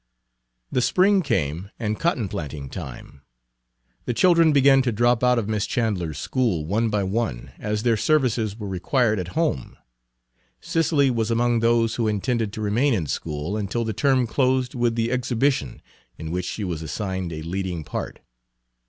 The 0.71 0.81
spring 0.81 1.21
came 1.21 1.69
and 1.77 1.99
cotton 1.99 2.27
planting 2.27 2.71
time. 2.71 3.21
The 4.05 4.15
children 4.15 4.51
began 4.51 4.81
to 4.81 4.91
drop 4.91 5.23
out 5.23 5.37
of 5.37 5.47
Miss 5.47 5.67
Chandler's 5.67 6.17
school 6.17 6.65
one 6.65 6.89
by 6.89 7.03
one, 7.03 7.51
as 7.59 7.83
their 7.83 7.97
services 7.97 8.57
were 8.57 8.67
required 8.67 9.19
at 9.19 9.37
home. 9.37 9.77
Cicely 10.59 11.11
was 11.11 11.29
among 11.29 11.59
those 11.59 11.97
who 11.97 12.07
intended 12.07 12.51
to 12.53 12.61
remain 12.61 12.95
in 12.95 13.05
school 13.05 13.55
until 13.55 13.85
the 13.85 13.93
term 13.93 14.25
closed 14.25 14.73
with 14.73 14.95
the 14.95 15.11
"exhibition," 15.11 15.83
in 16.17 16.31
which 16.31 16.45
she 16.45 16.63
was 16.63 16.81
assigned 16.81 17.31
a 17.31 17.43
leading 17.43 17.83
part. 17.83 18.21